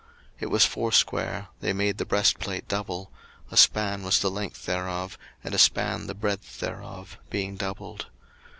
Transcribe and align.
02:039:009 0.37 0.41
It 0.41 0.45
was 0.49 0.65
foursquare; 0.65 1.47
they 1.59 1.73
made 1.73 1.99
the 1.99 2.07
breastplate 2.07 2.67
double: 2.67 3.11
a 3.51 3.55
span 3.55 4.01
was 4.01 4.17
the 4.19 4.31
length 4.31 4.65
thereof, 4.65 5.15
and 5.43 5.53
a 5.53 5.59
span 5.59 6.07
the 6.07 6.15
breadth 6.15 6.59
thereof, 6.59 7.19
being 7.29 7.55
doubled. 7.55 8.07